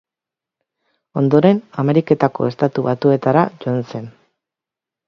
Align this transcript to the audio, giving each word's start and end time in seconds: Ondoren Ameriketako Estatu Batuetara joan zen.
Ondoren 1.21 1.61
Ameriketako 1.83 2.49
Estatu 2.55 2.87
Batuetara 2.89 3.47
joan 3.63 3.81
zen. 3.95 4.15